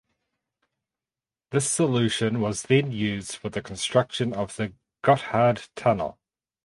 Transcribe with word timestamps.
This 1.51 1.69
solution 1.71 2.39
was 2.41 2.63
then 2.63 2.91
used 2.91 3.35
for 3.35 3.49
the 3.49 3.61
construction 3.61 4.33
of 4.33 4.55
the 4.55 4.73
Gotthard 5.03 5.69
Tunnel. 5.75 6.17